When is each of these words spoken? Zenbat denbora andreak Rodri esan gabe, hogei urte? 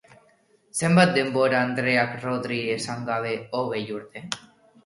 Zenbat 0.85 1.11
denbora 1.17 1.59
andreak 1.67 2.15
Rodri 2.23 2.59
esan 2.79 3.07
gabe, 3.11 3.35
hogei 3.61 3.83
urte? 4.01 4.27